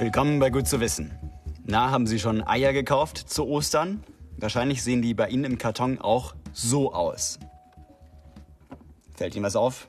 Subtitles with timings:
[0.00, 1.10] Willkommen bei Gut zu wissen.
[1.66, 4.02] Na, haben Sie schon Eier gekauft zu Ostern?
[4.38, 7.38] Wahrscheinlich sehen die bei Ihnen im Karton auch so aus.
[9.14, 9.88] Fällt Ihnen was auf?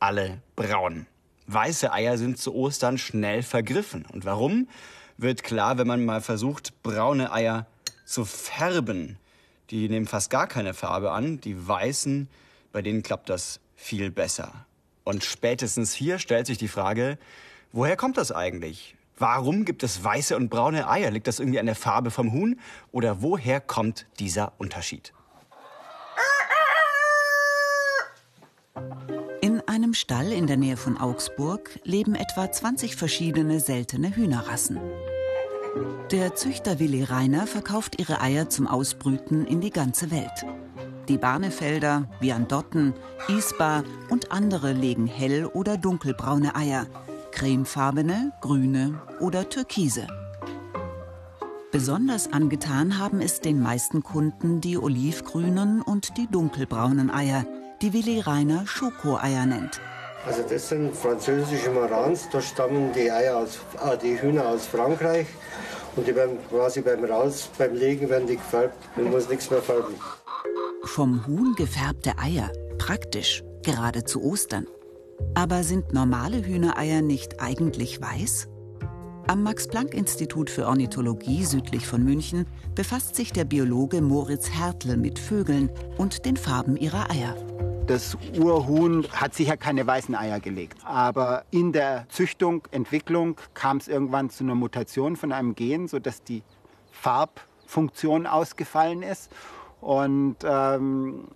[0.00, 1.06] Alle braun.
[1.46, 4.04] Weiße Eier sind zu Ostern schnell vergriffen.
[4.12, 4.66] Und warum?
[5.16, 7.68] Wird klar, wenn man mal versucht, braune Eier
[8.04, 9.16] zu färben.
[9.70, 11.40] Die nehmen fast gar keine Farbe an.
[11.40, 12.28] Die weißen,
[12.72, 14.66] bei denen klappt das viel besser.
[15.04, 17.16] Und spätestens hier stellt sich die Frage,
[17.70, 18.96] woher kommt das eigentlich?
[19.18, 21.10] Warum gibt es weiße und braune Eier?
[21.10, 22.58] Liegt das irgendwie an der Farbe vom Huhn?
[22.90, 25.12] Oder woher kommt dieser Unterschied?
[29.40, 34.80] In einem Stall in der Nähe von Augsburg leben etwa 20 verschiedene seltene Hühnerrassen.
[36.10, 40.44] Der Züchter Willi Reiner verkauft ihre Eier zum Ausbrüten in die ganze Welt.
[41.08, 42.94] Die Barnefelder, Viandotten,
[43.28, 46.86] Isbar und andere legen hell- oder dunkelbraune Eier,
[47.32, 50.06] cremefarbene, grüne oder türkise.
[51.72, 57.46] Besonders angetan haben es den meisten Kunden die olivgrünen und die dunkelbraunen Eier,
[57.80, 59.80] die Willi Reiner Schokoeier nennt.
[60.26, 65.26] Also das sind französische Marans, da stammen die Eier aus, äh, die Hühner aus Frankreich
[65.96, 69.62] und die werden quasi beim Raus, beim Legen werden die gefärbt, man muss nichts mehr
[69.62, 69.94] färben.
[70.84, 74.66] Vom Huhn gefärbte Eier, praktisch, gerade zu Ostern.
[75.34, 78.48] Aber sind normale Hühnereier nicht eigentlich weiß?
[79.28, 85.70] Am Max-Planck-Institut für Ornithologie südlich von München befasst sich der Biologe Moritz Hertel mit Vögeln
[85.96, 87.36] und den Farben ihrer Eier.
[87.86, 90.78] Das Urhuhn hat sicher keine weißen Eier gelegt.
[90.84, 96.22] Aber in der Züchtung, Entwicklung kam es irgendwann zu einer Mutation von einem Gen, sodass
[96.22, 96.42] die
[96.90, 99.30] Farbfunktion ausgefallen ist.
[99.80, 101.28] Und ähm,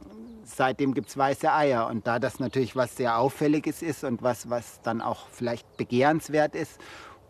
[0.47, 1.89] seitdem gibt es weiße Eier.
[1.89, 6.55] Und da das natürlich was sehr Auffälliges ist und was, was dann auch vielleicht begehrenswert
[6.55, 6.81] ist,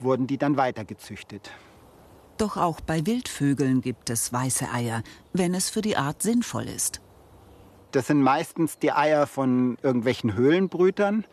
[0.01, 1.51] wurden die dann weitergezüchtet.
[2.37, 7.01] Doch auch bei Wildvögeln gibt es weiße Eier, wenn es für die Art sinnvoll ist.
[7.93, 11.25] Das sind meistens die Eier von irgendwelchen Höhlenbrütern,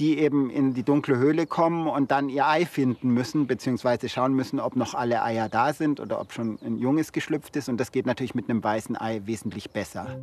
[0.00, 4.32] die eben in die dunkle Höhle kommen und dann ihr Ei finden müssen, beziehungsweise schauen
[4.32, 7.68] müssen, ob noch alle Eier da sind oder ob schon ein junges geschlüpft ist.
[7.68, 10.18] Und das geht natürlich mit einem weißen Ei wesentlich besser.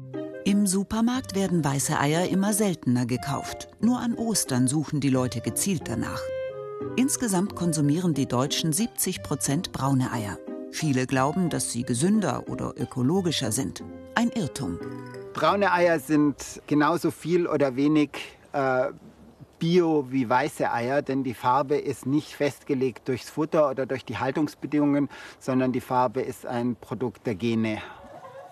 [0.46, 3.70] Im Supermarkt werden weiße Eier immer seltener gekauft.
[3.80, 6.22] Nur an Ostern suchen die Leute gezielt danach.
[6.96, 10.40] Insgesamt konsumieren die Deutschen 70 Prozent braune Eier.
[10.72, 13.84] Viele glauben, dass sie gesünder oder ökologischer sind.
[14.16, 14.80] Ein Irrtum.
[15.34, 18.10] Braune Eier sind genauso viel oder wenig
[18.54, 18.88] äh,
[19.60, 24.18] bio wie weiße Eier, denn die Farbe ist nicht festgelegt durchs Futter oder durch die
[24.18, 25.10] Haltungsbedingungen,
[25.40, 27.82] sondern die Farbe ist ein Produkt der Gene.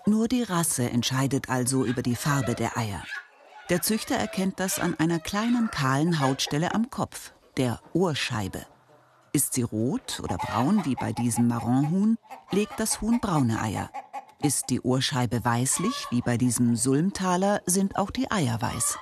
[0.06, 3.02] Nur die Rasse entscheidet also über die Farbe der Eier.
[3.68, 8.64] Der Züchter erkennt das an einer kleinen kahlen Hautstelle am Kopf, der Ohrscheibe.
[9.32, 12.16] Ist sie rot oder braun wie bei diesem Marronhuhn,
[12.52, 13.90] legt das Huhn braune Eier.
[14.40, 18.98] Ist die Ohrscheibe weißlich, wie bei diesem Sulmtaler, sind auch die Eier weiß.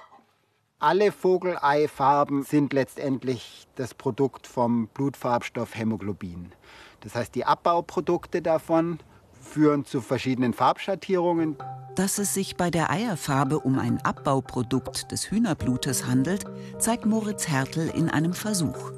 [0.78, 6.52] Alle Vogeleifarben sind letztendlich das Produkt vom Blutfarbstoff Hämoglobin.
[7.00, 8.98] Das heißt, die Abbauprodukte davon
[9.40, 11.56] führen zu verschiedenen Farbschattierungen.
[11.94, 16.44] Dass es sich bei der Eierfarbe um ein Abbauprodukt des Hühnerblutes handelt,
[16.78, 18.92] zeigt Moritz Hertel in einem Versuch.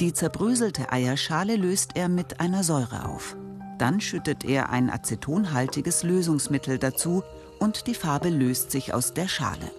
[0.00, 3.36] Die zerbröselte Eierschale löst er mit einer Säure auf.
[3.78, 7.22] Dann schüttet er ein acetonhaltiges Lösungsmittel dazu
[7.58, 9.70] und die Farbe löst sich aus der Schale.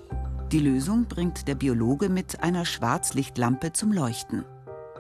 [0.54, 4.46] Die Lösung bringt der Biologe mit einer Schwarzlichtlampe zum Leuchten.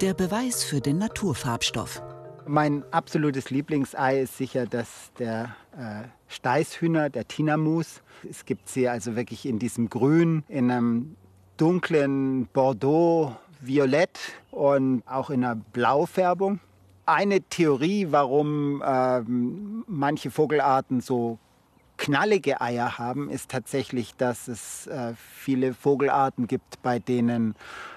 [0.02, 2.02] Der Beweis für den Naturfarbstoff.
[2.48, 8.02] Mein absolutes Lieblingsei ist sicher das der äh, Steißhühner, der Tinamus.
[8.28, 11.18] Es gibt sie also wirklich in diesem Grün, in einem
[11.58, 14.18] dunklen Bordeaux, Violett
[14.50, 16.62] und auch in einer Blaufärbung.
[17.06, 21.38] Eine Theorie, warum ähm, manche Vogelarten so
[21.98, 27.56] knallige Eier haben, ist tatsächlich, dass es äh, viele Vogelarten gibt, bei denen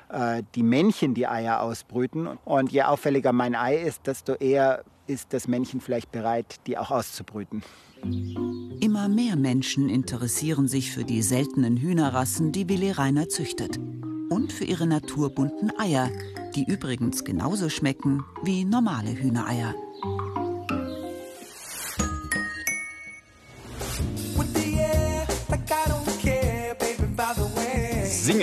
[0.08, 2.26] äh, die Männchen die Eier ausbrüten.
[2.44, 6.90] Und je auffälliger mein Ei ist, desto eher ist das Männchen vielleicht bereit, die auch
[6.90, 7.62] auszubrüten.
[8.80, 13.78] Immer mehr Menschen interessieren sich für die seltenen Hühnerrassen, die Willi Reiner züchtet.
[14.28, 16.10] Und für ihre naturbunten Eier,
[16.54, 19.74] die übrigens genauso schmecken wie normale Hühnereier.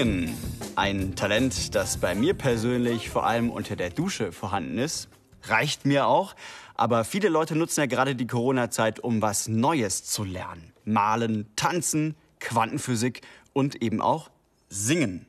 [0.04, 0.36] Singen.
[0.76, 5.08] Ein Talent, das bei mir persönlich vor allem unter der Dusche vorhanden ist.
[5.44, 6.36] Reicht mir auch.
[6.76, 10.74] Aber viele Leute nutzen ja gerade die Corona-Zeit, um was Neues zu lernen.
[10.84, 13.22] Malen, tanzen, Quantenphysik
[13.54, 14.30] und eben auch
[14.68, 15.26] singen.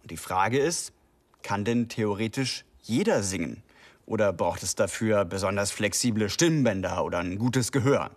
[0.00, 0.94] Und die Frage ist,
[1.42, 3.62] kann denn theoretisch jeder singen?
[4.06, 8.12] Oder braucht es dafür besonders flexible Stimmbänder oder ein gutes Gehör?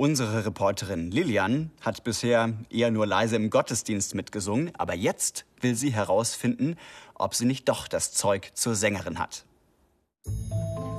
[0.00, 5.92] Unsere Reporterin Lilian hat bisher eher nur leise im Gottesdienst mitgesungen, aber jetzt will sie
[5.92, 6.76] herausfinden,
[7.16, 9.44] ob sie nicht doch das Zeug zur Sängerin hat.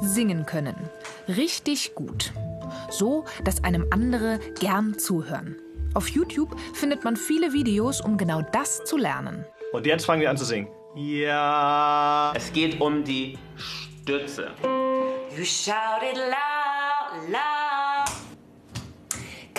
[0.03, 0.75] Singen können.
[1.27, 2.31] Richtig gut.
[2.91, 5.55] So, dass einem andere gern zuhören.
[5.95, 9.45] Auf YouTube findet man viele Videos, um genau das zu lernen.
[9.73, 10.67] Und jetzt fangen wir an zu singen.
[10.93, 12.33] Ja.
[12.35, 14.51] Es geht um die Stütze.
[15.35, 17.81] You shouted loud, loud.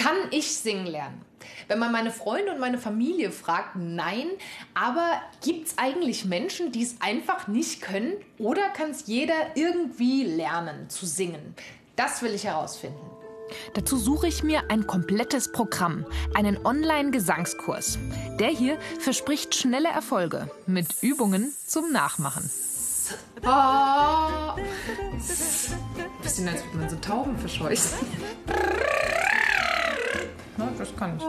[0.03, 1.21] Kann ich singen lernen?
[1.69, 4.27] Wenn man meine Freunde und meine Familie fragt, nein.
[4.75, 8.15] Aber gibt es eigentlich Menschen, die es einfach nicht können?
[8.39, 11.55] Oder kann es jeder irgendwie lernen zu singen?
[11.95, 12.99] Das will ich herausfinden.
[13.75, 16.05] Dazu suche ich mir ein komplettes Programm,
[16.35, 17.99] einen Online-Gesangskurs.
[18.41, 22.51] Der hier verspricht schnelle Erfolge mit Übungen zum Nachmachen.
[23.45, 24.57] Oh.
[26.23, 27.91] Bisschen als würde man so Tauben verscheuchen.
[30.79, 31.25] das kann ich.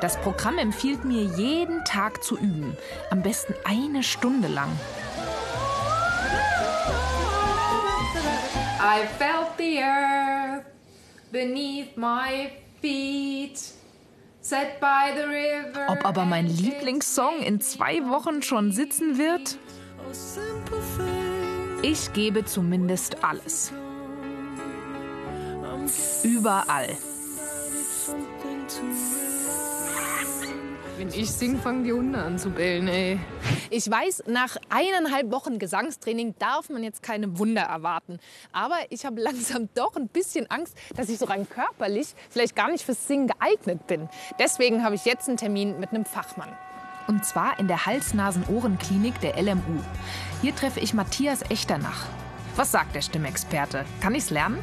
[0.00, 2.76] Das Programm empfiehlt mir jeden Tag zu üben.
[3.10, 4.68] Am besten eine Stunde lang.
[8.80, 10.64] I felt the earth
[11.30, 12.50] beneath my
[12.80, 13.60] feet.
[14.40, 15.86] Set by the river.
[15.88, 19.56] Ob aber mein Lieblingssong in zwei Wochen schon sitzen wird?
[21.82, 23.72] Ich gebe zumindest alles.
[26.22, 26.96] Überall.
[30.98, 33.18] Wenn ich singe, fangen die Hunde an zu bellen, ey.
[33.70, 38.18] Ich weiß, nach eineinhalb Wochen Gesangstraining darf man jetzt keine Wunder erwarten.
[38.52, 42.70] Aber ich habe langsam doch ein bisschen Angst, dass ich so rein körperlich vielleicht gar
[42.70, 44.08] nicht fürs Singen geeignet bin.
[44.38, 46.50] Deswegen habe ich jetzt einen Termin mit einem Fachmann.
[47.08, 49.80] Und zwar in der Hals-Nasen-Ohren-Klinik der LMU.
[50.40, 52.06] Hier treffe ich Matthias Echternach.
[52.54, 53.84] Was sagt der Stimmexperte?
[54.00, 54.58] Kann ich's lernen?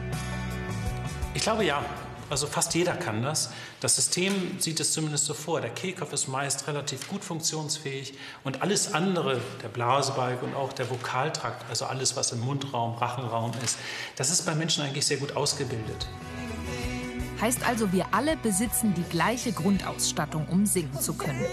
[1.34, 1.84] Ich glaube ja.
[2.30, 3.52] Also fast jeder kann das.
[3.80, 5.62] Das System sieht es zumindest so vor.
[5.62, 10.90] Der Kehlkopf ist meist relativ gut funktionsfähig und alles andere, der Blasebalg und auch der
[10.92, 13.80] Vokaltrakt, also alles, was im Mundraum, Rachenraum ist,
[14.16, 16.08] das ist bei Menschen eigentlich sehr gut ausgebildet.
[17.42, 21.46] Heißt also, wir alle besitzen die gleiche Grundausstattung, um singen zu können.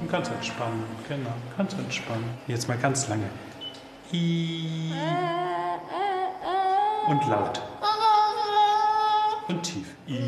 [0.00, 2.30] Und ganz entspannen, genau, ganz entspannen.
[2.48, 3.28] Jetzt mal ganz lange.
[4.12, 5.49] I
[7.08, 7.62] und laut.
[9.48, 9.86] Und tief.
[10.06, 10.18] I.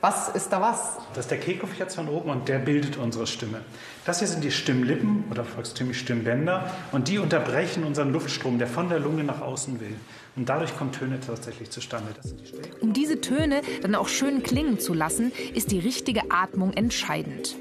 [0.00, 0.96] Was ist da was?
[1.14, 3.62] Das ist der Kehlkopf jetzt von oben und der bildet unsere Stimme.
[4.04, 8.88] Das hier sind die Stimmlippen oder volkstümlich Stimmbänder und die unterbrechen unseren Luftstrom, der von
[8.88, 9.96] der Lunge nach außen will.
[10.36, 12.14] Und dadurch kommen Töne tatsächlich zustande.
[12.22, 17.56] Die um diese Töne dann auch schön klingen zu lassen, ist die richtige Atmung entscheidend.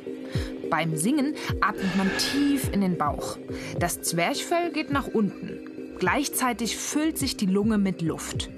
[0.69, 3.38] Beim Singen atmet man tief in den Bauch.
[3.80, 5.60] Das Zwerchfell geht nach unten.
[6.00, 8.50] Gleichzeitig füllt sich die Lunge mit Luft.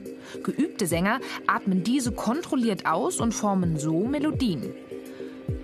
[0.43, 4.73] Geübte Sänger atmen diese kontrolliert aus und formen so Melodien.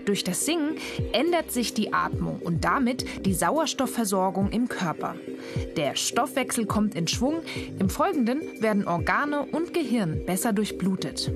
[0.05, 0.75] Durch das Singen
[1.13, 5.15] ändert sich die Atmung und damit die Sauerstoffversorgung im Körper.
[5.77, 7.41] Der Stoffwechsel kommt in Schwung,
[7.79, 11.31] im Folgenden werden Organe und Gehirn besser durchblutet.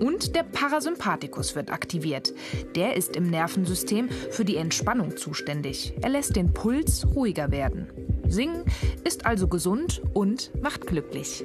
[0.00, 2.32] Und der Parasympathikus wird aktiviert.
[2.74, 5.94] Der ist im Nervensystem für die Entspannung zuständig.
[6.00, 7.88] Er lässt den Puls ruhiger werden.
[8.28, 8.64] Singen
[9.04, 11.44] ist also gesund und macht glücklich.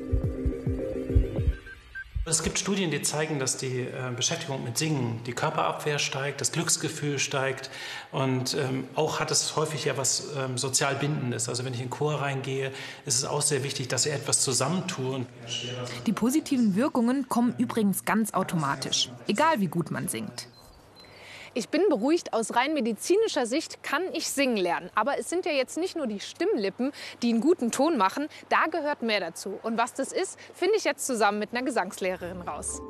[2.25, 6.53] Es gibt Studien, die zeigen, dass die äh, Beschäftigung mit Singen, die Körperabwehr steigt, das
[6.53, 7.69] Glücksgefühl steigt
[8.13, 11.49] und ähm, auch hat es häufig ja was ähm, sozial Bindendes.
[11.49, 12.71] Also wenn ich in den Chor reingehe,
[13.05, 15.25] ist es auch sehr wichtig, dass ich etwas zusammentue.
[16.05, 20.47] Die positiven Wirkungen kommen übrigens ganz automatisch, egal wie gut man singt.
[21.55, 24.89] Ich bin beruhigt, aus rein medizinischer Sicht kann ich singen lernen.
[24.95, 26.91] Aber es sind ja jetzt nicht nur die Stimmlippen,
[27.21, 28.27] die einen guten Ton machen.
[28.49, 29.59] Da gehört mehr dazu.
[29.61, 32.81] Und was das ist, finde ich jetzt zusammen mit einer Gesangslehrerin raus.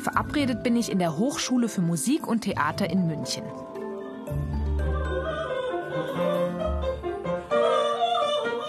[0.00, 3.44] Verabredet bin ich in der Hochschule für Musik und Theater in München.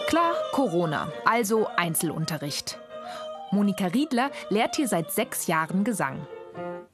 [0.08, 2.80] Klar, Corona, also Einzelunterricht.
[3.52, 6.28] Monika Riedler lehrt hier seit sechs Jahren Gesang.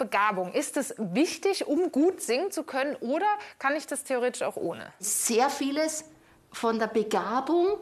[0.01, 0.51] Begabung?
[0.53, 3.27] Ist es wichtig, um gut singen zu können oder
[3.59, 4.91] kann ich das theoretisch auch ohne?
[4.99, 6.05] Sehr vieles
[6.51, 7.77] von der Begabung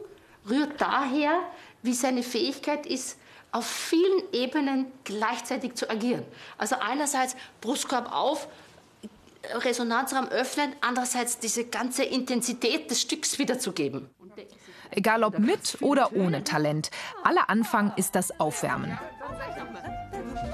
[0.48, 1.40] rührt daher,
[1.82, 3.16] wie seine Fähigkeit ist,
[3.52, 6.24] auf vielen Ebenen gleichzeitig zu agieren.
[6.58, 8.48] Also einerseits Brustkorb auf,
[9.54, 14.10] Resonanzraum öffnen, andererseits diese ganze Intensität des Stücks wiederzugeben.
[14.90, 16.90] Egal ob mit oder ohne Talent.
[17.24, 18.98] Aller Anfang ist das Aufwärmen.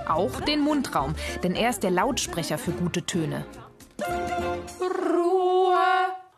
[0.09, 3.45] Auch den Mundraum, denn er ist der Lautsprecher für gute Töne.
[4.81, 5.77] Ruhe,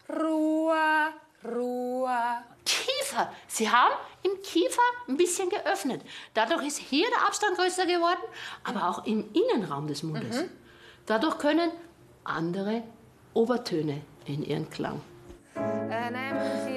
[0.08, 1.12] Ruhe,
[1.44, 2.18] Ruhe.
[2.64, 3.30] Kiefer.
[3.46, 6.02] Sie haben im Kiefer ein bisschen geöffnet.
[6.34, 8.20] Dadurch ist hier der Abstand größer geworden,
[8.64, 10.44] aber auch im Innenraum des Mundes.
[11.06, 11.70] Dadurch können
[12.24, 12.82] andere
[13.34, 15.00] Obertöne in ihren Klang.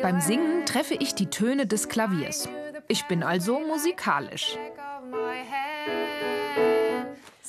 [0.02, 2.50] Beim Singen treffe ich die Töne des Klaviers.
[2.88, 4.58] Ich bin also musikalisch.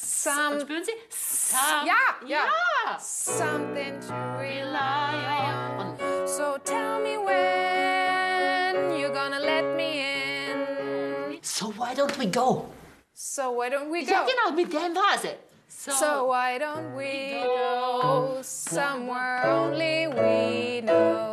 [0.03, 0.93] Sie?
[1.11, 1.95] Some, Ja,
[2.27, 2.45] ja.
[2.87, 2.99] ja.
[2.99, 5.97] Something to Rely on.
[6.27, 11.39] So tell me when you're gonna let me in.
[11.43, 12.67] So why don't we go?
[13.15, 14.13] So why don't we go?
[14.13, 15.37] Ja, genau, mit dem war sie.
[15.69, 21.32] So why don't we go somewhere only we know?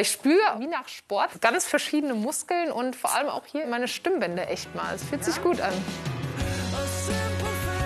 [0.00, 4.48] Ich spüre wie nach Sport ganz verschiedene Muskeln und vor allem auch hier meine Stimmbänder
[4.48, 4.94] echt mal.
[4.94, 5.72] Es fühlt sich gut an.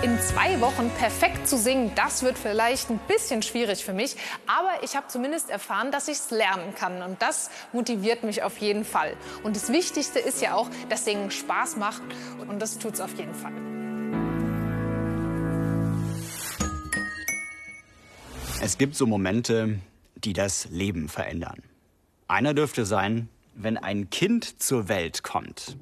[0.03, 4.15] In zwei Wochen perfekt zu singen, das wird vielleicht ein bisschen schwierig für mich.
[4.45, 7.01] Aber ich habe zumindest erfahren, dass ich es lernen kann.
[7.01, 9.17] Und das motiviert mich auf jeden Fall.
[9.43, 12.03] Und das Wichtigste ist ja auch, dass Singen Spaß macht.
[12.47, 13.53] Und das tut es auf jeden Fall.
[18.61, 19.79] Es gibt so Momente,
[20.15, 21.66] die das Leben verändern.
[22.27, 25.77] Einer dürfte sein, wenn ein Kind zur Welt kommt.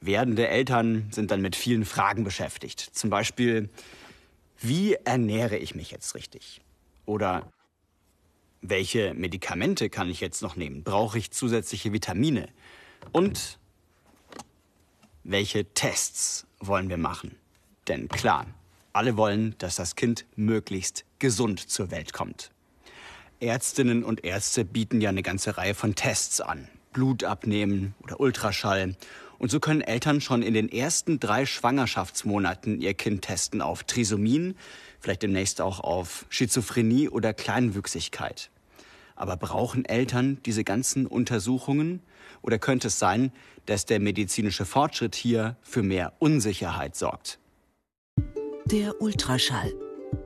[0.00, 2.80] Werdende Eltern sind dann mit vielen Fragen beschäftigt.
[2.80, 3.68] Zum Beispiel,
[4.60, 6.60] wie ernähre ich mich jetzt richtig?
[7.04, 7.50] Oder
[8.60, 10.84] welche Medikamente kann ich jetzt noch nehmen?
[10.84, 12.48] Brauche ich zusätzliche Vitamine?
[13.12, 13.58] Und
[15.24, 17.36] welche Tests wollen wir machen?
[17.88, 18.46] Denn klar,
[18.92, 22.50] alle wollen, dass das Kind möglichst gesund zur Welt kommt.
[23.40, 26.68] Ärztinnen und Ärzte bieten ja eine ganze Reihe von Tests an.
[26.92, 28.96] Blut abnehmen oder Ultraschall.
[29.38, 34.56] Und so können Eltern schon in den ersten drei Schwangerschaftsmonaten ihr Kind testen auf Trisomien,
[34.98, 38.50] vielleicht demnächst auch auf Schizophrenie oder Kleinwüchsigkeit.
[39.14, 42.02] Aber brauchen Eltern diese ganzen Untersuchungen?
[42.42, 43.32] Oder könnte es sein,
[43.66, 47.38] dass der medizinische Fortschritt hier für mehr Unsicherheit sorgt?
[48.64, 49.72] Der Ultraschall.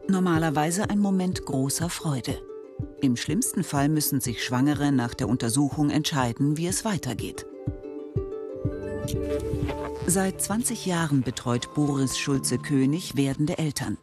[0.09, 2.40] Normalerweise ein Moment großer Freude.
[3.02, 7.47] Im schlimmsten Fall müssen sich Schwangere nach der Untersuchung entscheiden, wie es weitergeht.
[10.06, 13.99] Seit 20 Jahren betreut Boris Schulze-König werdende Eltern.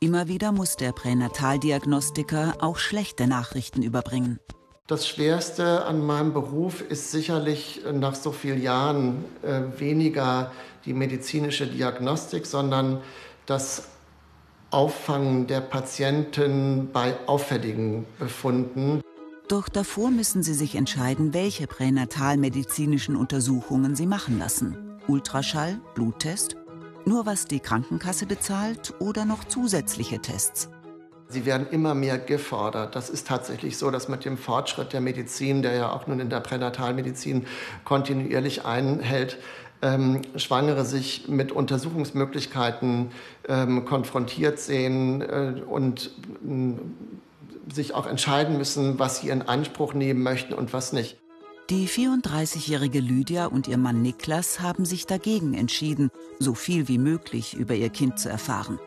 [0.00, 4.38] Immer wieder muss der Pränataldiagnostiker auch schlechte Nachrichten überbringen.
[4.86, 10.52] Das Schwerste an meinem Beruf ist sicherlich nach so vielen Jahren äh, weniger
[10.84, 13.00] die medizinische Diagnostik, sondern
[13.46, 13.88] das
[14.72, 19.02] Auffangen der Patienten bei auffälligen Befunden.
[19.48, 24.98] Doch davor müssen sie sich entscheiden, welche pränatalmedizinischen Untersuchungen sie machen lassen.
[25.08, 26.56] Ultraschall, Bluttest,
[27.04, 30.70] nur was die Krankenkasse bezahlt oder noch zusätzliche Tests.
[31.32, 32.94] Sie werden immer mehr gefordert.
[32.94, 36.28] Das ist tatsächlich so, dass mit dem Fortschritt der Medizin, der ja auch nun in
[36.28, 37.46] der Pränatalmedizin
[37.84, 39.38] kontinuierlich einhält,
[39.82, 43.10] ähm, Schwangere sich mit Untersuchungsmöglichkeiten
[43.48, 46.10] ähm, konfrontiert sehen äh, und
[46.46, 51.18] äh, sich auch entscheiden müssen, was sie in Anspruch nehmen möchten und was nicht.
[51.70, 57.54] Die 34-jährige Lydia und ihr Mann Niklas haben sich dagegen entschieden, so viel wie möglich
[57.54, 58.78] über ihr Kind zu erfahren.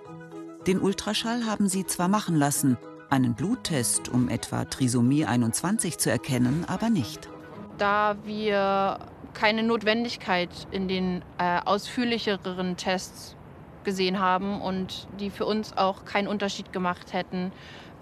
[0.67, 2.77] Den Ultraschall haben sie zwar machen lassen,
[3.09, 7.29] einen Bluttest, um etwa Trisomie 21 zu erkennen, aber nicht.
[7.77, 8.99] Da wir
[9.35, 13.35] keine Notwendigkeit in den äh, ausführlicheren Tests
[13.83, 17.51] gesehen haben und die für uns auch keinen Unterschied gemacht hätten,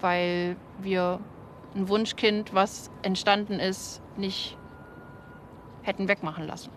[0.00, 1.20] weil wir
[1.74, 4.56] ein Wunschkind, was entstanden ist, nicht
[5.82, 6.70] hätten wegmachen lassen.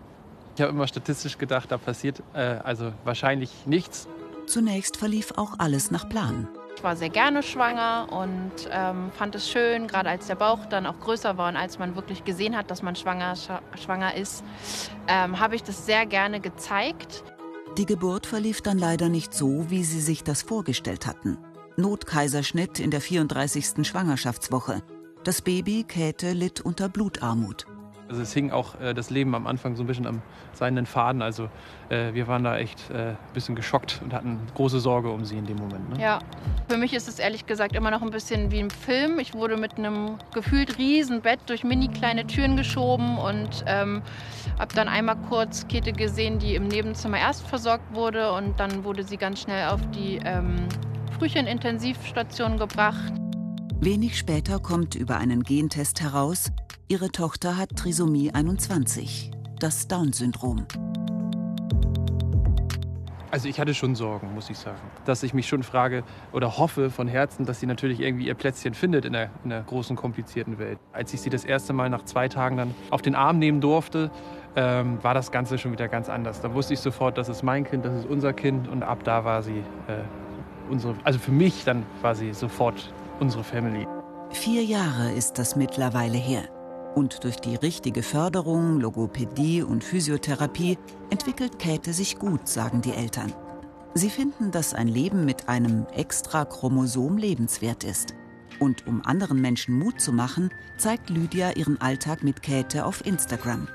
[0.54, 4.08] Ich habe immer statistisch gedacht, da passiert äh, also wahrscheinlich nichts.
[4.46, 6.48] Zunächst verlief auch alles nach Plan.
[6.78, 10.86] Ich war sehr gerne schwanger und ähm, fand es schön, gerade als der Bauch dann
[10.86, 13.34] auch größer war und als man wirklich gesehen hat, dass man schwanger,
[13.74, 14.44] schwanger ist,
[15.08, 17.24] ähm, habe ich das sehr gerne gezeigt.
[17.76, 21.36] Die Geburt verlief dann leider nicht so, wie sie sich das vorgestellt hatten.
[21.76, 23.84] Notkaiserschnitt in der 34.
[23.84, 24.80] Schwangerschaftswoche.
[25.24, 27.66] Das Baby Käthe litt unter Blutarmut.
[28.08, 30.22] Also es hing auch äh, das Leben am Anfang so ein bisschen am
[30.54, 31.20] seinen Faden.
[31.22, 31.48] Also
[31.90, 35.36] äh, wir waren da echt äh, ein bisschen geschockt und hatten große Sorge um sie
[35.36, 35.90] in dem Moment.
[35.90, 36.02] Ne?
[36.02, 36.18] Ja,
[36.68, 39.18] für mich ist es ehrlich gesagt immer noch ein bisschen wie im Film.
[39.18, 44.02] Ich wurde mit einem gefühlt riesen Bett durch mini kleine Türen geschoben und ähm,
[44.58, 49.02] habe dann einmal kurz Käthe gesehen, die im Nebenzimmer erst versorgt wurde und dann wurde
[49.02, 50.56] sie ganz schnell auf die ähm,
[51.18, 53.12] Frühchenintensivstation gebracht.
[53.80, 56.50] Wenig später kommt über einen Gentest heraus,
[56.88, 59.30] ihre Tochter hat Trisomie 21,
[59.60, 60.66] das Down-Syndrom.
[63.30, 64.80] Also ich hatte schon Sorgen, muss ich sagen.
[65.04, 68.74] Dass ich mich schon frage oder hoffe von Herzen, dass sie natürlich irgendwie ihr Plätzchen
[68.74, 70.80] findet in der, in der großen, komplizierten Welt.
[70.92, 74.10] Als ich sie das erste Mal nach zwei Tagen dann auf den Arm nehmen durfte,
[74.56, 76.40] ähm, war das Ganze schon wieder ganz anders.
[76.40, 79.24] Da wusste ich sofort, das ist mein Kind, das ist unser Kind und ab da
[79.24, 80.02] war sie äh,
[80.68, 83.86] unsere, also für mich dann war sie sofort unsere Family.
[84.30, 86.44] Vier Jahre ist das mittlerweile her.
[86.94, 90.78] Und durch die richtige Förderung, Logopädie und Physiotherapie
[91.10, 93.32] entwickelt Käthe sich gut, sagen die Eltern.
[93.94, 98.14] Sie finden, dass ein Leben mit einem extra Chromosom lebenswert ist.
[98.58, 103.68] Und um anderen Menschen Mut zu machen, zeigt Lydia ihren Alltag mit Käthe auf Instagram.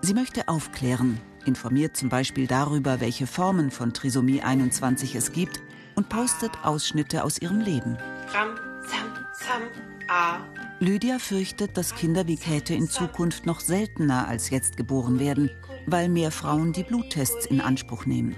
[0.00, 5.60] Sie möchte aufklären, informiert zum Beispiel darüber, welche Formen von Trisomie 21 es gibt
[5.96, 7.96] und postet Ausschnitte aus ihrem Leben.
[8.32, 9.62] Ram, Sam, Sam,
[10.08, 10.38] A.
[10.80, 15.50] Lydia fürchtet, dass Kinder wie Käthe in Zukunft noch seltener als jetzt geboren werden,
[15.86, 18.34] weil mehr Frauen die Bluttests in Anspruch nehmen.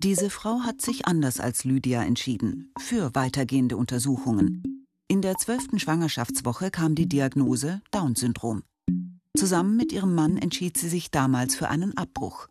[0.00, 4.86] Diese Frau hat sich anders als Lydia entschieden, für weitergehende Untersuchungen.
[5.08, 8.62] In der zwölften Schwangerschaftswoche kam die Diagnose Down-Syndrom.
[9.36, 12.48] Zusammen mit ihrem Mann entschied sie sich damals für einen Abbruch.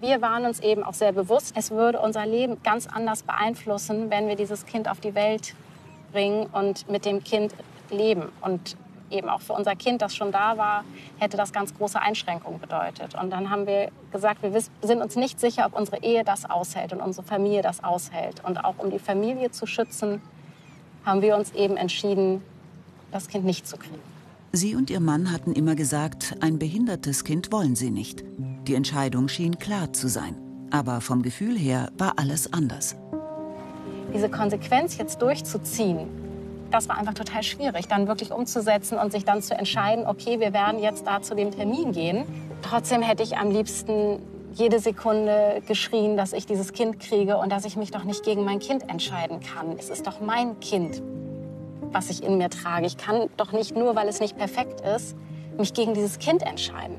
[0.00, 4.28] Wir waren uns eben auch sehr bewusst, es würde unser Leben ganz anders beeinflussen, wenn
[4.28, 5.54] wir dieses Kind auf die Welt
[6.12, 7.54] bringen und mit dem Kind
[7.90, 8.30] leben.
[8.42, 8.76] Und
[9.10, 10.84] eben auch für unser Kind, das schon da war,
[11.18, 13.14] hätte das ganz große Einschränkungen bedeutet.
[13.14, 16.92] Und dann haben wir gesagt, wir sind uns nicht sicher, ob unsere Ehe das aushält
[16.92, 18.44] und unsere Familie das aushält.
[18.44, 20.20] Und auch um die Familie zu schützen,
[21.06, 22.42] haben wir uns eben entschieden,
[23.12, 24.15] das Kind nicht zu kriegen.
[24.52, 28.24] Sie und ihr Mann hatten immer gesagt, ein behindertes Kind wollen sie nicht.
[28.66, 30.36] Die Entscheidung schien klar zu sein.
[30.70, 32.96] Aber vom Gefühl her war alles anders
[34.16, 36.08] diese Konsequenz jetzt durchzuziehen,
[36.70, 40.52] das war einfach total schwierig, dann wirklich umzusetzen und sich dann zu entscheiden, okay, wir
[40.52, 42.24] werden jetzt da zu dem Termin gehen.
[42.62, 44.18] Trotzdem hätte ich am liebsten
[44.54, 48.44] jede Sekunde geschrien, dass ich dieses Kind kriege und dass ich mich doch nicht gegen
[48.44, 49.76] mein Kind entscheiden kann.
[49.78, 51.02] Es ist doch mein Kind,
[51.96, 52.84] was ich in mir trage.
[52.84, 55.16] Ich kann doch nicht nur, weil es nicht perfekt ist,
[55.56, 56.96] mich gegen dieses Kind entscheiden.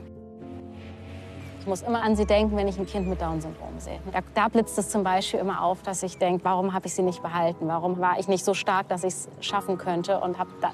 [1.60, 4.00] Ich muss immer an sie denken, wenn ich ein Kind mit Down-Syndrom sehe.
[4.12, 7.04] Da, da, blitzt es zum Beispiel immer auf, dass ich denke, warum habe ich sie
[7.04, 7.68] nicht behalten?
[7.68, 10.20] Warum war ich nicht so stark, dass ich es schaffen könnte?
[10.20, 10.72] Und habe da,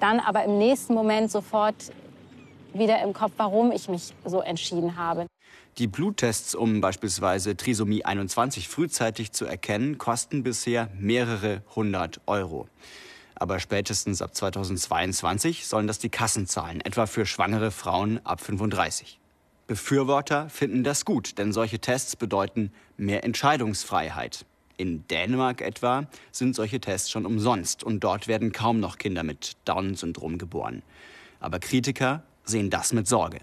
[0.00, 1.92] dann aber im nächsten Moment sofort
[2.74, 5.26] wieder im Kopf, warum ich mich so entschieden habe.
[5.78, 12.68] Die Bluttests, um beispielsweise Trisomie 21 frühzeitig zu erkennen, kosten bisher mehrere hundert Euro.
[13.36, 19.18] Aber spätestens ab 2022 sollen das die Kassen zahlen, etwa für schwangere Frauen ab 35.
[19.66, 24.46] Befürworter finden das gut, denn solche Tests bedeuten mehr Entscheidungsfreiheit.
[24.78, 29.56] In Dänemark etwa sind solche Tests schon umsonst und dort werden kaum noch Kinder mit
[29.64, 30.82] Down-Syndrom geboren.
[31.40, 33.40] Aber Kritiker sehen das mit Sorge.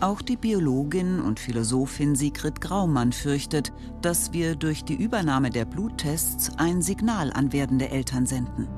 [0.00, 6.52] Auch die Biologin und Philosophin Sigrid Graumann fürchtet, dass wir durch die Übernahme der Bluttests
[6.58, 8.68] ein Signal an werdende Eltern senden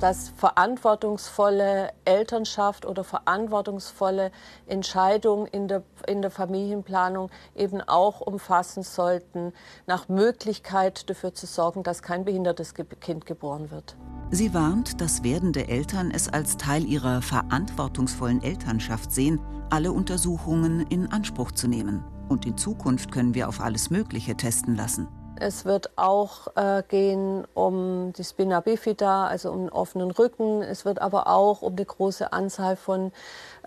[0.00, 4.30] dass verantwortungsvolle Elternschaft oder verantwortungsvolle
[4.66, 9.52] Entscheidungen in der, in der Familienplanung eben auch umfassen sollten,
[9.86, 13.96] nach Möglichkeit dafür zu sorgen, dass kein behindertes Kind geboren wird.
[14.30, 21.10] Sie warnt, dass werdende Eltern es als Teil ihrer verantwortungsvollen Elternschaft sehen, alle Untersuchungen in
[21.10, 22.04] Anspruch zu nehmen.
[22.28, 25.08] Und in Zukunft können wir auf alles Mögliche testen lassen.
[25.40, 30.62] Es wird auch äh, gehen um die Spina bifida, also um einen offenen Rücken.
[30.62, 33.12] Es wird aber auch um eine große Anzahl von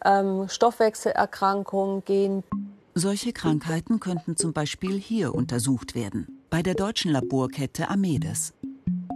[0.03, 2.43] ähm, Stoffwechselerkrankungen gehen.
[2.93, 8.53] Solche Krankheiten könnten zum Beispiel hier untersucht werden, bei der deutschen Laborkette Amedes.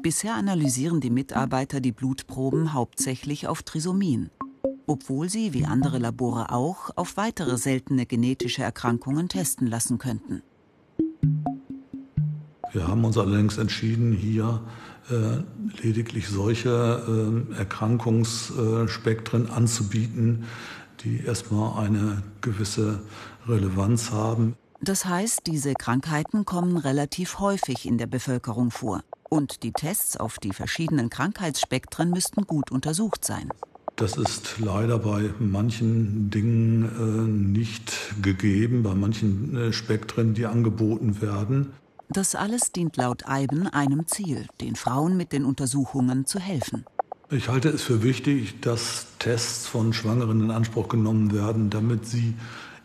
[0.02, 4.30] Bisher analysieren die Mitarbeiter die Blutproben hauptsächlich auf Trisomien,
[4.88, 10.41] obwohl sie, wie andere Labore auch, auf weitere seltene genetische Erkrankungen testen lassen könnten.
[12.75, 14.59] Wir haben uns allerdings entschieden, hier
[15.09, 15.38] äh,
[15.81, 20.43] lediglich solche äh, Erkrankungsspektren anzubieten,
[20.99, 22.99] die erstmal eine gewisse
[23.47, 24.57] Relevanz haben.
[24.81, 29.03] Das heißt, diese Krankheiten kommen relativ häufig in der Bevölkerung vor.
[29.29, 33.47] Und die Tests auf die verschiedenen Krankheitsspektren müssten gut untersucht sein.
[33.95, 41.21] Das ist leider bei manchen Dingen äh, nicht gegeben, bei manchen äh, Spektren, die angeboten
[41.21, 41.71] werden.
[42.10, 46.86] Das alles dient laut Eiben einem Ziel, den Frauen mit den Untersuchungen zu helfen.
[47.32, 52.36] Ich halte es für wichtig, dass Tests von Schwangeren in Anspruch genommen werden, damit sie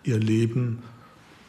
[0.03, 0.83] ihr Leben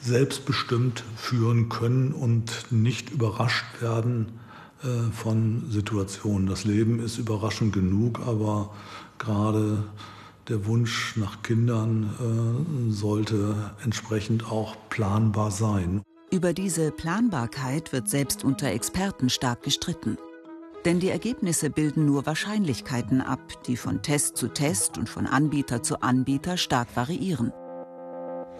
[0.01, 4.33] selbstbestimmt führen können und nicht überrascht werden
[4.83, 6.47] äh, von Situationen.
[6.47, 8.73] Das Leben ist überraschend genug, aber
[9.19, 9.83] gerade
[10.49, 16.01] der Wunsch nach Kindern äh, sollte entsprechend auch planbar sein.
[16.33, 20.17] Über diese Planbarkeit wird selbst unter Experten stark gestritten.
[20.85, 25.83] Denn die Ergebnisse bilden nur Wahrscheinlichkeiten ab, die von Test zu Test und von Anbieter
[25.83, 27.51] zu Anbieter stark variieren.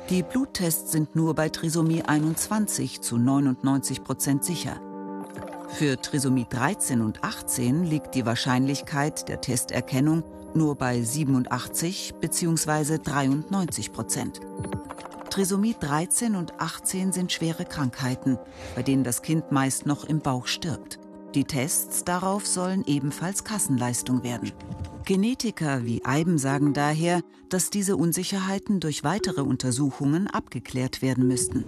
[0.10, 4.82] Die Bluttests sind nur bei Trisomie 21 zu 99 Prozent sicher.
[5.70, 12.98] Für Trisomie 13 und 18 liegt die Wahrscheinlichkeit der Testerkennung nur bei 87 bzw.
[12.98, 14.42] 93 Prozent.
[15.32, 18.38] Trisomie 13 und 18 sind schwere Krankheiten,
[18.76, 21.00] bei denen das Kind meist noch im Bauch stirbt.
[21.36, 24.52] Die Tests darauf sollen ebenfalls Kassenleistung werden.
[25.06, 31.64] Genetiker wie Eiben sagen daher, dass diese Unsicherheiten durch weitere Untersuchungen abgeklärt werden müssten.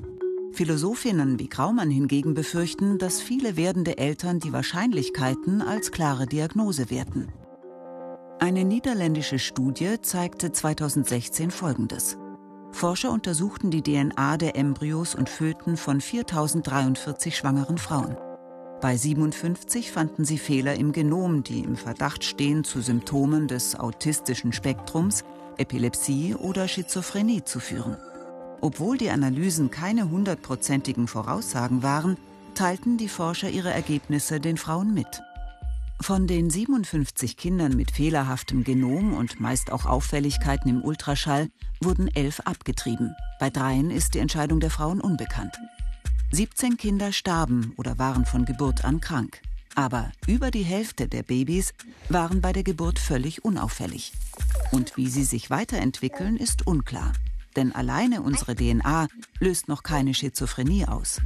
[0.52, 7.30] Philosophinnen wie Graumann hingegen befürchten, dass viele werdende Eltern die Wahrscheinlichkeiten als klare Diagnose werten.
[8.40, 12.18] Eine niederländische Studie zeigte 2016 Folgendes.
[12.74, 18.18] Forscher untersuchten die DNA der Embryos und Föten von 4043 schwangeren Frauen.
[18.82, 24.52] Bei 57 fanden sie Fehler im Genom, die im Verdacht stehen, zu Symptomen des autistischen
[24.52, 25.24] Spektrums,
[25.58, 27.96] Epilepsie oder Schizophrenie zu führen.
[28.60, 32.18] Obwohl die Analysen keine hundertprozentigen Voraussagen waren,
[32.56, 35.22] teilten die Forscher ihre Ergebnisse den Frauen mit.
[36.04, 41.48] Von den 57 Kindern mit fehlerhaftem Genom und meist auch Auffälligkeiten im Ultraschall
[41.82, 43.16] wurden elf abgetrieben.
[43.40, 45.56] Bei dreien ist die Entscheidung der Frauen unbekannt.
[46.32, 49.42] 17 Kinder starben oder waren von Geburt an krank.
[49.76, 51.74] Aber über die Hälfte der Babys
[52.10, 54.12] waren bei der Geburt völlig unauffällig.
[54.74, 57.14] Und wie sie sich weiterentwickeln, ist unklar.
[57.56, 59.08] Denn alleine unsere DNA
[59.40, 61.22] löst noch keine Schizophrenie aus.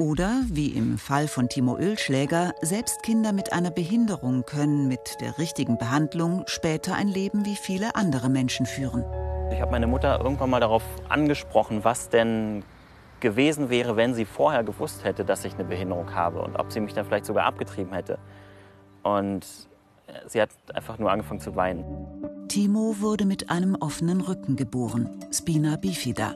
[0.00, 5.36] Oder, wie im Fall von Timo Ölschläger, selbst Kinder mit einer Behinderung können mit der
[5.36, 9.04] richtigen Behandlung später ein Leben wie viele andere Menschen führen.
[9.52, 12.62] Ich habe meine Mutter irgendwann mal darauf angesprochen, was denn
[13.20, 16.80] gewesen wäre, wenn sie vorher gewusst hätte, dass ich eine Behinderung habe und ob sie
[16.80, 18.18] mich dann vielleicht sogar abgetrieben hätte.
[19.02, 19.44] Und
[20.26, 21.84] sie hat einfach nur angefangen zu weinen.
[22.48, 26.34] Timo wurde mit einem offenen Rücken geboren, Spina bifida.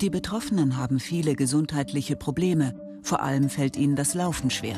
[0.00, 2.74] Die Betroffenen haben viele gesundheitliche Probleme,
[3.04, 4.76] vor allem fällt ihnen das Laufen schwer.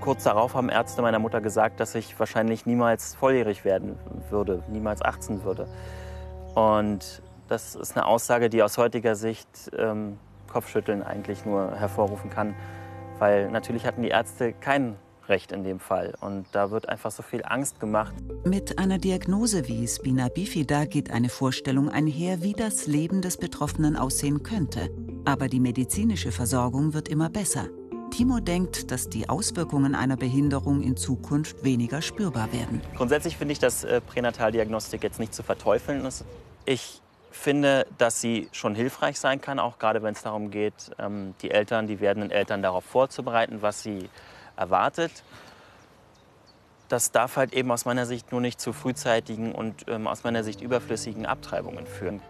[0.00, 3.96] Kurz darauf haben Ärzte meiner Mutter gesagt, dass ich wahrscheinlich niemals volljährig werden
[4.28, 5.68] würde, niemals 18 würde.
[6.54, 10.18] Und das ist eine Aussage, die aus heutiger Sicht ähm,
[10.52, 12.56] Kopfschütteln eigentlich nur hervorrufen kann.
[13.18, 14.96] Weil natürlich hatten die Ärzte kein
[15.28, 16.14] Recht in dem Fall.
[16.20, 18.14] Und da wird einfach so viel Angst gemacht.
[18.44, 23.96] Mit einer Diagnose wie Spina bifida geht eine Vorstellung einher, wie das Leben des Betroffenen
[23.96, 24.90] aussehen könnte.
[25.30, 27.68] Aber die medizinische Versorgung wird immer besser.
[28.10, 32.82] Timo denkt, dass die Auswirkungen einer Behinderung in Zukunft weniger spürbar werden.
[32.96, 36.24] Grundsätzlich finde ich, dass äh, Pränataldiagnostik jetzt nicht zu verteufeln ist.
[36.64, 41.34] Ich finde, dass sie schon hilfreich sein kann, auch gerade wenn es darum geht, ähm,
[41.42, 44.10] die Eltern, die werdenden Eltern darauf vorzubereiten, was sie
[44.56, 45.22] erwartet.
[46.88, 50.42] Das darf halt eben aus meiner Sicht nur nicht zu frühzeitigen und ähm, aus meiner
[50.42, 52.20] Sicht überflüssigen Abtreibungen führen.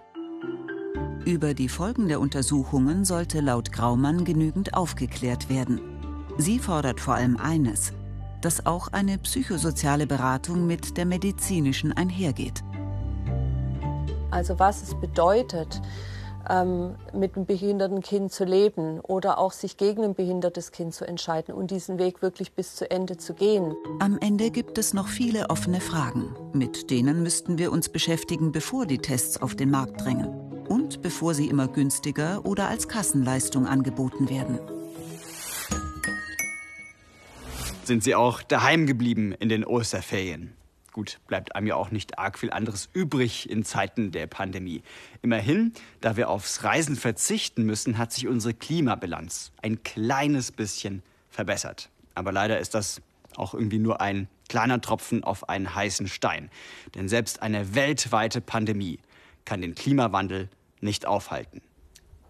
[1.26, 5.80] Über die Folgen der Untersuchungen sollte laut Graumann genügend aufgeklärt werden.
[6.38, 7.92] Sie fordert vor allem eines,
[8.40, 12.64] dass auch eine psychosoziale Beratung mit der medizinischen einhergeht.
[14.30, 15.83] Also was es bedeutet,
[16.48, 21.06] ähm, mit einem behinderten Kind zu leben oder auch sich gegen ein behindertes Kind zu
[21.06, 23.74] entscheiden und diesen Weg wirklich bis zu Ende zu gehen.
[23.98, 26.35] Am Ende gibt es noch viele offene Fragen.
[26.54, 30.49] Mit denen müssten wir uns beschäftigen, bevor die Tests auf den Markt drängen
[30.90, 34.59] und bevor sie immer günstiger oder als Kassenleistung angeboten werden.
[37.85, 40.53] Sind Sie auch daheim geblieben in den Osterferien?
[40.92, 44.83] Gut, bleibt einem ja auch nicht arg viel anderes übrig in Zeiten der Pandemie.
[45.22, 51.88] Immerhin, da wir aufs Reisen verzichten müssen, hat sich unsere Klimabilanz ein kleines bisschen verbessert.
[52.16, 53.00] Aber leider ist das
[53.37, 56.50] auch irgendwie nur ein kleiner Tropfen auf einen heißen Stein.
[56.96, 58.98] Denn selbst eine weltweite Pandemie
[59.44, 60.48] kann den Klimawandel
[60.80, 61.62] nicht aufhalten.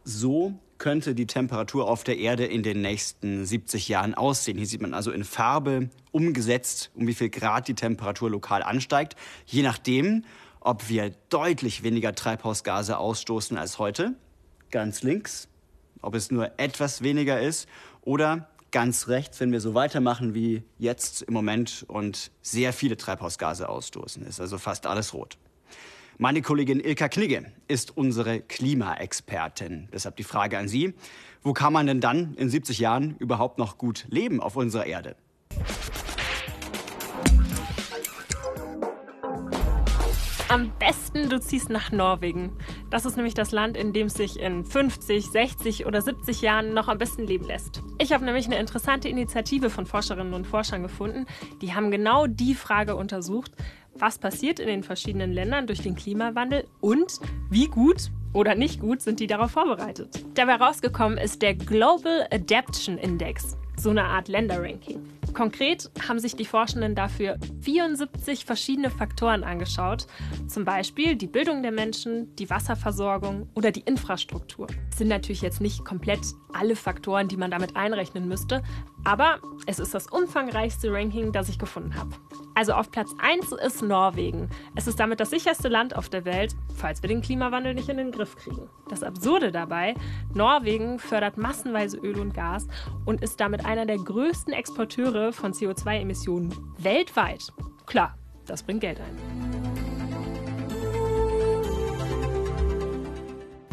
[0.04, 4.56] So könnte die Temperatur auf der Erde in den nächsten 70 Jahren aussehen.
[4.56, 9.14] Hier sieht man also in Farbe umgesetzt, um wie viel Grad die Temperatur lokal ansteigt,
[9.46, 10.24] je nachdem,
[10.58, 14.14] ob wir deutlich weniger Treibhausgase ausstoßen als heute,
[14.70, 15.48] ganz links,
[16.02, 17.68] ob es nur etwas weniger ist
[18.02, 23.68] oder ganz rechts, wenn wir so weitermachen wie jetzt im Moment und sehr viele Treibhausgase
[23.68, 25.36] ausstoßen, ist also fast alles rot.
[26.22, 29.88] Meine Kollegin Ilka Knigge ist unsere Klimaexpertin.
[29.90, 30.92] Deshalb die Frage an Sie.
[31.42, 35.16] Wo kann man denn dann in 70 Jahren überhaupt noch gut leben auf unserer Erde?
[40.50, 42.52] Am besten du ziehst nach Norwegen.
[42.90, 46.74] Das ist nämlich das Land, in dem es sich in 50, 60 oder 70 Jahren
[46.74, 47.83] noch am besten leben lässt.
[47.98, 51.26] Ich habe nämlich eine interessante Initiative von Forscherinnen und Forschern gefunden.
[51.62, 53.52] Die haben genau die Frage untersucht,
[53.94, 59.03] was passiert in den verschiedenen Ländern durch den Klimawandel und wie gut oder nicht gut
[59.03, 60.24] sind die darauf vorbereitet.
[60.35, 65.03] Dabei rausgekommen ist der Global Adaptation Index, so eine Art Länderranking.
[65.33, 70.07] Konkret haben sich die Forschenden dafür 74 verschiedene Faktoren angeschaut,
[70.48, 74.66] zum Beispiel die Bildung der Menschen, die Wasserversorgung oder die Infrastruktur.
[74.66, 76.20] Das sind natürlich jetzt nicht komplett
[76.53, 78.62] alle Faktoren, die man damit einrechnen müsste,
[79.04, 82.10] aber es ist das umfangreichste Ranking, das ich gefunden habe.
[82.54, 84.50] Also auf Platz 1 ist Norwegen.
[84.74, 87.96] Es ist damit das sicherste Land auf der Welt, falls wir den Klimawandel nicht in
[87.96, 88.68] den Griff kriegen.
[88.88, 89.94] Das Absurde dabei,
[90.34, 92.66] Norwegen fördert massenweise Öl und Gas
[93.04, 97.52] und ist damit einer der größten Exporteure von CO2-Emissionen weltweit.
[97.86, 99.60] Klar, das bringt Geld ein.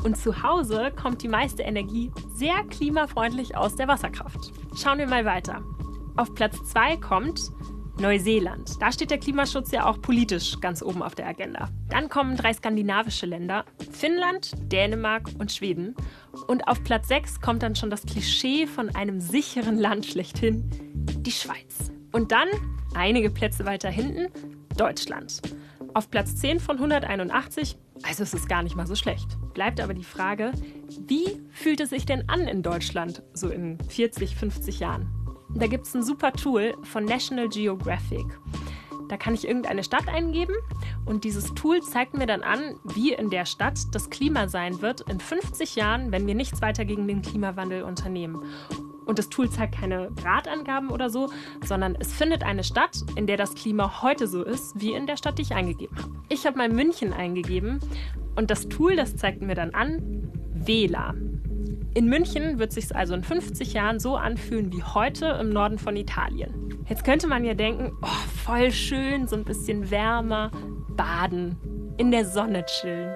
[0.03, 4.51] Und zu Hause kommt die meiste Energie sehr klimafreundlich aus der Wasserkraft.
[4.75, 5.63] Schauen wir mal weiter.
[6.15, 7.51] Auf Platz 2 kommt
[7.99, 8.81] Neuseeland.
[8.81, 11.69] Da steht der Klimaschutz ja auch politisch ganz oben auf der Agenda.
[11.89, 15.95] Dann kommen drei skandinavische Länder, Finnland, Dänemark und Schweden.
[16.47, 20.69] Und auf Platz 6 kommt dann schon das Klischee von einem sicheren Land schlechthin,
[21.21, 21.91] die Schweiz.
[22.11, 22.47] Und dann,
[22.93, 24.27] einige Plätze weiter hinten,
[24.77, 25.41] Deutschland.
[25.93, 29.37] Auf Platz 10 von 181, also es ist gar nicht mal so schlecht.
[29.53, 30.51] Bleibt aber die Frage,
[31.07, 35.07] wie fühlt es sich denn an in Deutschland, so in 40, 50 Jahren?
[35.55, 38.25] Da gibt es ein super Tool von National Geographic.
[39.09, 40.53] Da kann ich irgendeine Stadt eingeben
[41.05, 45.01] und dieses Tool zeigt mir dann an, wie in der Stadt das Klima sein wird
[45.09, 48.43] in 50 Jahren, wenn wir nichts weiter gegen den Klimawandel unternehmen.
[49.07, 51.29] Und das Tool zeigt keine Radangaben oder so,
[51.65, 55.17] sondern es findet eine Stadt, in der das Klima heute so ist, wie in der
[55.17, 56.11] Stadt, die ich eingegeben habe.
[56.29, 57.79] Ich habe mal München eingegeben
[58.35, 61.15] und das Tool, das zeigt mir dann an, Wähler.
[61.93, 65.95] In München wird sich also in 50 Jahren so anfühlen wie heute im Norden von
[65.95, 66.83] Italien.
[66.87, 70.51] Jetzt könnte man ja denken, oh, voll schön, so ein bisschen wärmer,
[70.89, 71.57] baden,
[71.97, 73.15] in der Sonne chillen.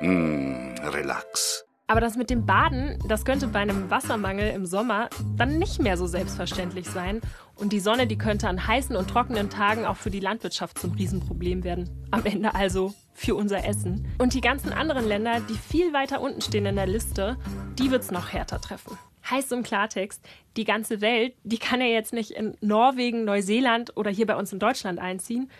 [0.00, 1.69] Mm, relax.
[1.90, 5.96] Aber das mit dem Baden, das könnte bei einem Wassermangel im Sommer dann nicht mehr
[5.96, 7.20] so selbstverständlich sein.
[7.56, 10.92] Und die Sonne, die könnte an heißen und trockenen Tagen auch für die Landwirtschaft zum
[10.92, 11.90] Riesenproblem werden.
[12.12, 14.06] Am Ende also für unser Essen.
[14.18, 17.36] Und die ganzen anderen Länder, die viel weiter unten stehen in der Liste,
[17.76, 18.96] die wird es noch härter treffen.
[19.28, 20.24] Heißt im Klartext,
[20.56, 24.52] die ganze Welt, die kann ja jetzt nicht in Norwegen, Neuseeland oder hier bei uns
[24.52, 25.50] in Deutschland einziehen.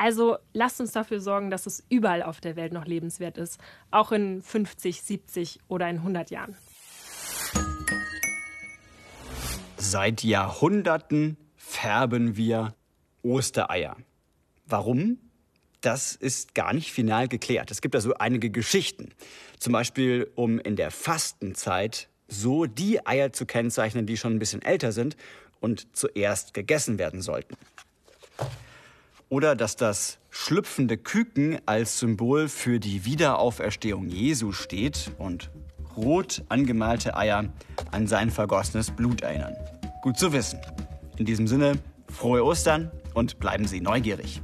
[0.00, 3.60] Also lasst uns dafür sorgen, dass es überall auf der Welt noch lebenswert ist.
[3.90, 6.56] Auch in 50, 70 oder in 100 Jahren.
[9.76, 12.74] Seit Jahrhunderten färben wir
[13.22, 13.94] Ostereier.
[14.64, 15.18] Warum?
[15.82, 17.70] das ist gar nicht final geklärt.
[17.70, 19.14] Es gibt also einige Geschichten.
[19.58, 24.60] Zum Beispiel, um in der Fastenzeit so die Eier zu kennzeichnen, die schon ein bisschen
[24.60, 25.16] älter sind
[25.58, 27.56] und zuerst gegessen werden sollten.
[29.30, 35.52] Oder dass das schlüpfende Küken als Symbol für die Wiederauferstehung Jesu steht und
[35.96, 37.44] rot angemalte Eier
[37.92, 39.54] an sein vergossenes Blut erinnern.
[40.02, 40.58] Gut zu wissen.
[41.16, 44.42] In diesem Sinne, frohe Ostern und bleiben Sie neugierig.